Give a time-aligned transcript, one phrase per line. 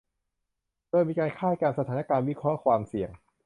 [0.89, 3.09] โดยมีการคาดการณ์สถานการณ์ วิเคราะห์ความเสี่ยง